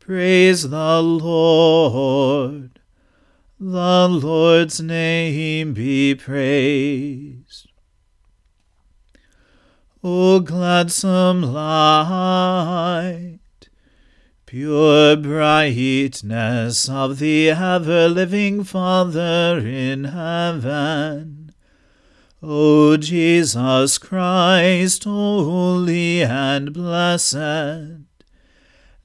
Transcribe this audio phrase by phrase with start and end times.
[0.00, 2.80] Praise the Lord.
[3.60, 7.68] The Lord's name be praised.
[10.02, 13.38] O gladsome light,
[14.46, 21.40] pure brightness of the ever living Father in heaven
[22.42, 27.99] O Jesus Christ, holy and blessed,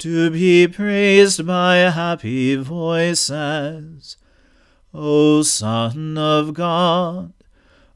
[0.00, 4.16] to be praised by happy voices.
[4.94, 7.34] O Son of God,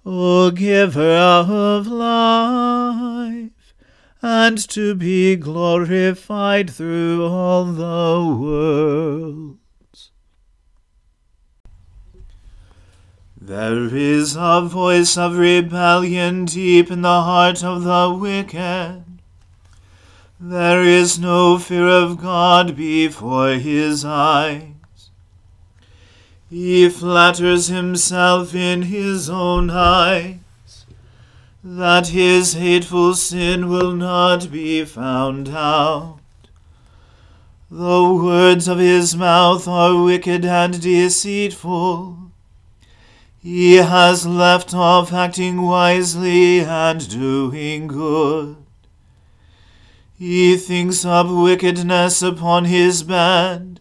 [0.05, 3.75] O Giver of life,
[4.21, 9.59] and to be glorified through all the world.
[13.41, 19.14] There is a voice of rebellion deep in the heart of the wicked.
[20.41, 24.73] There is no fear of God before his eyes.
[26.51, 30.39] He flatters himself in his own eyes
[31.63, 36.19] that his hateful sin will not be found out.
[37.71, 42.19] The words of his mouth are wicked and deceitful.
[43.41, 48.64] He has left off acting wisely and doing good.
[50.17, 53.81] He thinks up wickedness upon his bed,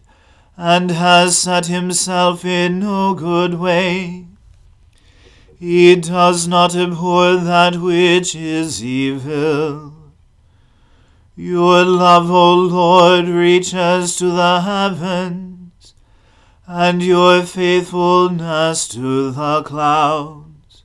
[0.56, 4.26] and has set himself in no good way.
[5.58, 9.92] He does not abhor that which is evil.
[11.36, 15.94] Your love, O Lord, reaches to the heavens
[16.66, 20.84] and your faithfulness to the clouds.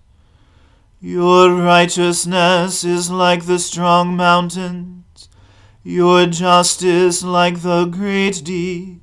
[1.02, 4.99] Your righteousness is like the strong mountains,
[5.84, 9.02] your justice like the great deep.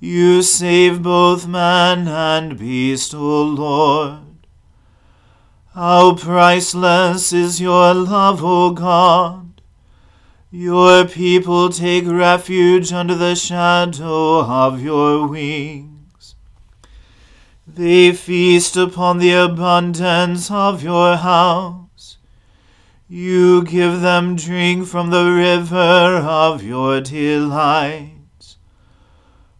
[0.00, 4.46] You save both man and beast, O Lord.
[5.74, 9.60] How priceless is your love, O God!
[10.50, 16.34] Your people take refuge under the shadow of your wings.
[17.66, 21.89] They feast upon the abundance of your house.
[23.12, 28.54] You give them drink from the river of your delight.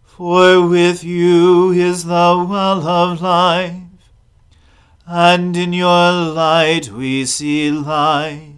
[0.05, 3.73] For with you is the well of life
[5.05, 8.53] and in your light we see light.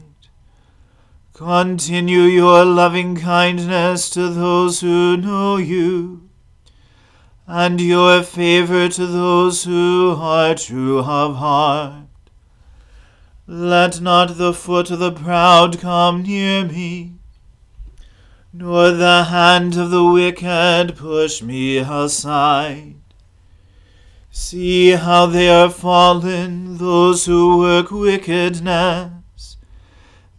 [1.34, 6.30] Continue your loving kindness to those who know you,
[7.48, 12.13] and your favor to those who are true of heart.
[13.46, 17.16] Let not the foot of the proud come near me,
[18.54, 22.96] nor the hand of the wicked push me aside.
[24.32, 29.58] See how they are fallen, those who work wickedness.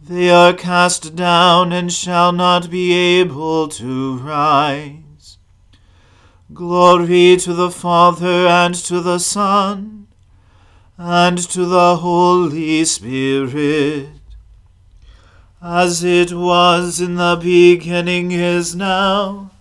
[0.01, 5.37] They are cast down and shall not be able to rise.
[6.51, 10.04] Glory to the Father and to the Son
[10.97, 14.09] and to the Holy Spirit,
[15.61, 19.51] as it was in the beginning is now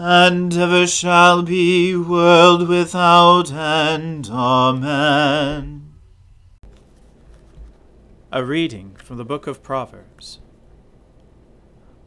[0.00, 4.28] and ever shall be, world without end.
[4.30, 5.94] Amen.
[8.30, 10.38] A reading from the book of Proverbs.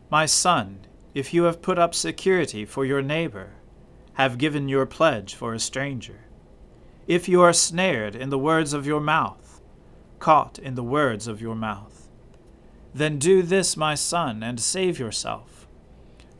[0.10, 3.56] My son, if you have put up security for your neighbor,
[4.14, 6.22] have given your pledge for a stranger,
[7.12, 9.62] if you are snared in the words of your mouth,
[10.20, 12.10] caught in the words of your mouth,
[12.94, 15.62] then do this, my son, and save yourself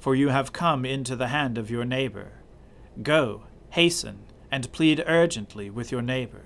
[0.02, 2.32] for you have come into the hand of your neighbor.
[3.04, 6.46] Go, hasten, and plead urgently with your neighbor.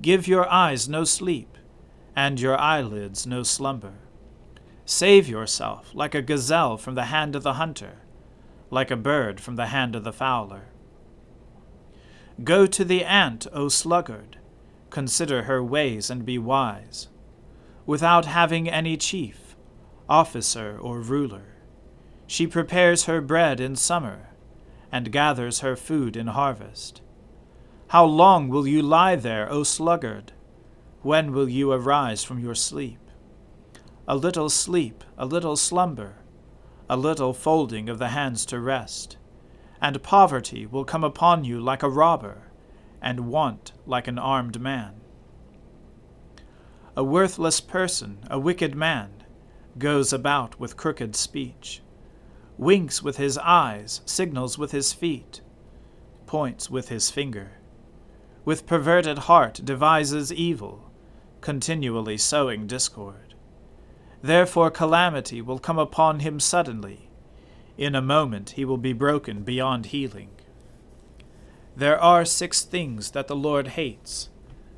[0.00, 1.58] Give your eyes no sleep,
[2.16, 3.98] and your eyelids no slumber.
[4.86, 7.98] Save yourself like a gazelle from the hand of the hunter,
[8.70, 10.68] like a bird from the hand of the fowler.
[12.44, 14.38] Go to the ant, O sluggard,
[14.90, 17.08] consider her ways and be wise,
[17.86, 19.56] without having any chief,
[20.08, 21.58] officer, or ruler
[22.28, 24.28] she prepares her bread in summer,
[24.92, 27.00] and gathers her food in harvest.
[27.88, 30.32] How long will you lie there, O sluggard?
[31.00, 33.00] When will you arise from your sleep?
[34.06, 36.16] A little sleep, a little slumber,
[36.88, 39.16] a little folding of the hands to rest,
[39.80, 42.50] and poverty will come upon you like a robber,
[43.00, 45.00] and want like an armed man.
[46.96, 49.10] A worthless person, a wicked man,
[49.78, 51.80] goes about with crooked speech
[52.58, 55.40] winks with his eyes, signals with his feet,
[56.26, 57.52] points with his finger.
[58.44, 60.90] With perverted heart devises evil,
[61.40, 63.34] continually sowing discord.
[64.20, 67.07] Therefore calamity will come upon him suddenly.
[67.78, 70.30] In a moment he will be broken beyond healing.
[71.74, 74.28] There are six things that the Lord hates,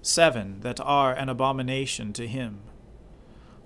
[0.02, 2.60] seven that are an abomination to him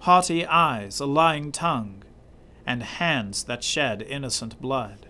[0.05, 2.03] haughty eyes, a lying tongue
[2.67, 5.07] and hands that shed innocent blood,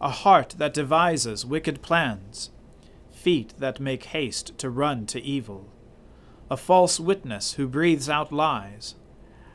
[0.00, 2.50] a heart that devises wicked plans,
[3.10, 5.70] feet that make haste to run to evil,
[6.50, 8.94] a false witness who breathes out lies,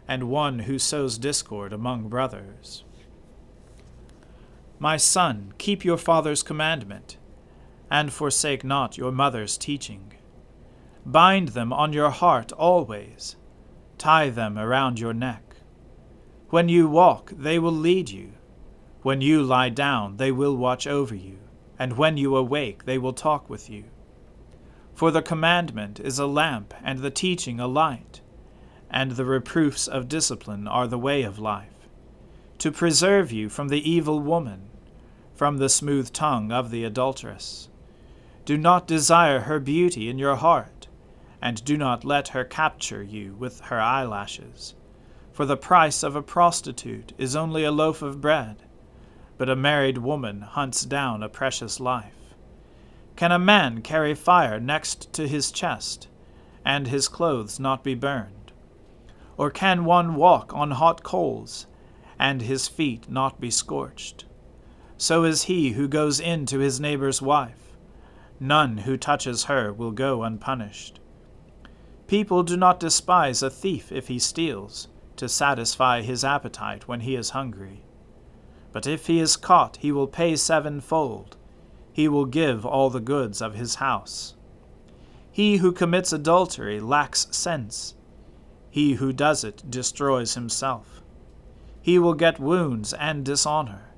[0.08, 2.84] and one who sows discord among brothers.
[4.80, 7.18] My son, keep your father's commandment,
[7.90, 10.14] and forsake not your mother's teaching.
[11.06, 13.36] Bind them on your heart always,
[13.98, 15.56] tie them around your neck.
[16.50, 18.34] When you walk, they will lead you.
[19.02, 21.40] When you lie down, they will watch over you.
[21.80, 23.86] And when you awake, they will talk with you.
[24.94, 28.22] For the commandment is a lamp, and the teaching a light,
[28.90, 31.73] and the reproofs of discipline are the way of life,
[32.64, 34.70] to preserve you from the evil woman,
[35.36, 37.70] from the smooth tongue of the adulteress.
[38.44, 40.88] Do not desire her beauty in your heart,
[41.42, 44.74] and do not let her capture you with her eyelashes
[45.34, 48.58] for the price of a prostitute is only a loaf of bread,
[49.38, 52.36] but a married woman hunts down a precious life.
[53.16, 56.08] Can a man carry fire next to his chest,
[56.64, 58.52] and his clothes not be burned?
[59.36, 61.66] Or can one walk on hot coals,
[62.24, 64.24] and his feet not be scorched?
[64.96, 67.76] So is he who goes in to his neighbor's wife.
[68.40, 71.02] None who touches her will go unpunished.
[72.08, 74.88] People do not despise a thief if he steals
[75.18, 77.84] to satisfy his appetite when he is hungry.
[78.72, 81.36] But if he is caught, he will pay sevenfold.
[81.92, 84.36] He will give all the goods of his house.
[85.30, 87.96] He who commits adultery lacks sense.
[88.70, 91.03] He who does it destroys himself.
[91.84, 93.90] He will get wounds and dishonor,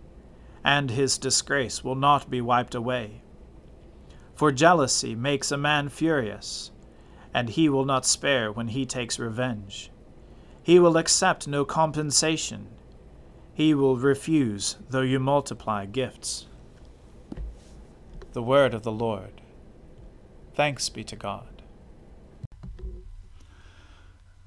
[0.63, 3.21] and his disgrace will not be wiped away.
[4.33, 6.71] For jealousy makes a man furious,
[7.31, 9.91] and he will not spare when he takes revenge.
[10.63, 12.69] He will accept no compensation.
[13.53, 16.47] He will refuse, though you multiply gifts.
[18.33, 19.41] The word of the Lord.
[20.55, 21.54] Thanks be to God.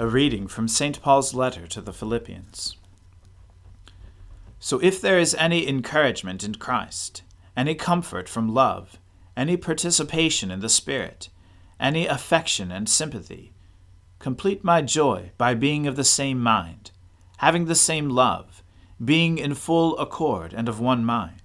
[0.00, 1.02] A reading from St.
[1.02, 2.78] Paul's letter to the Philippians.
[4.58, 7.22] So if there is any encouragement in Christ,
[7.54, 8.98] any comfort from love,
[9.36, 11.28] any participation in the Spirit,
[11.78, 13.52] any affection and sympathy,
[14.18, 16.92] complete my joy by being of the same mind,
[17.36, 18.62] having the same love,
[19.04, 21.42] being in full accord and of one mind.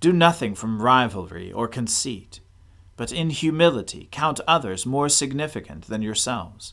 [0.00, 2.40] Do nothing from rivalry or conceit,
[2.96, 6.72] but in humility count others more significant than yourselves.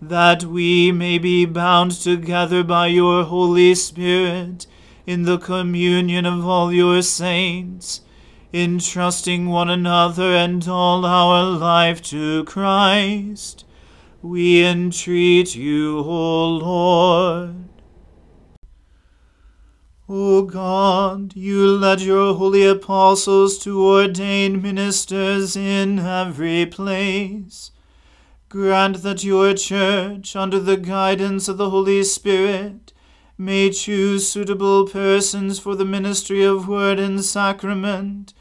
[0.00, 4.66] that we may be bound together by your Holy Spirit
[5.06, 8.02] in the communion of all your saints,
[8.52, 13.64] entrusting one another and all our life to Christ.
[14.20, 17.54] We entreat you, O Lord.
[20.08, 27.72] O God, you led your holy apostles to ordain ministers in every place
[28.48, 32.92] Grant that your church, under the guidance of the Holy Spirit,
[33.36, 38.32] may choose suitable persons for the ministry of word and sacrament,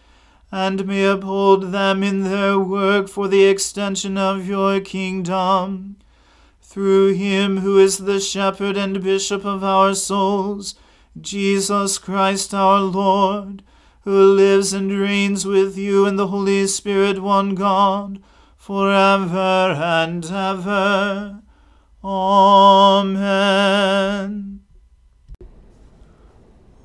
[0.52, 5.96] and may uphold them in their work for the extension of your kingdom.
[6.62, 10.76] Through him who is the shepherd and bishop of our souls,
[11.20, 13.64] Jesus Christ our Lord,
[14.02, 18.22] who lives and reigns with you in the Holy Spirit, one God,
[18.66, 21.40] forever and ever.
[22.04, 23.42] Amen.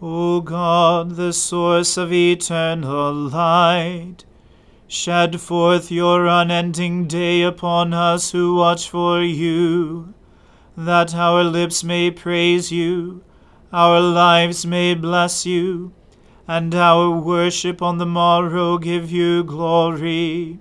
[0.02, 4.26] O God, the source of eternal light,
[4.88, 10.12] shed forth your unending day upon us who watch for you,
[10.76, 13.24] that our lips may praise you,
[13.72, 15.94] our lives may bless you,
[16.46, 20.60] and our worship on the morrow give you glory